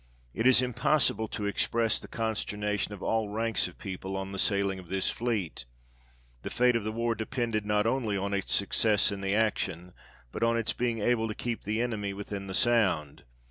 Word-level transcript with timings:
It 0.33 0.47
is 0.47 0.63
impossible 0.63 1.27
to 1.27 1.45
express 1.45 1.99
the 1.99 2.07
consternation 2.07 2.91
of 2.91 3.03
all 3.03 3.29
ranks 3.29 3.67
of 3.67 3.77
people 3.77 4.17
on 4.17 4.29
A 4.29 4.31
DISASTER 4.31 4.37
AT 4.37 4.41
SEA. 4.41 4.55
13 4.55 4.57
the 4.57 4.63
sailing 4.65 4.79
of 4.79 4.87
this 4.89 5.11
fleet; 5.11 5.65
the 6.41 6.49
fate 6.49 6.75
of 6.75 6.83
the 6.83 6.91
war 6.91 7.13
depended 7.13 7.67
not 7.67 7.85
only 7.85 8.17
on 8.17 8.33
its 8.33 8.51
success 8.51 9.11
in 9.11 9.21
the 9.21 9.35
action, 9.35 9.93
but 10.31 10.41
on 10.41 10.57
its 10.57 10.73
being 10.73 11.03
able 11.03 11.27
to 11.27 11.35
keep 11.35 11.61
the 11.65 11.79
enemy 11.83 12.13
within 12.15 12.47
the 12.47 12.55
Sound. 12.55 13.25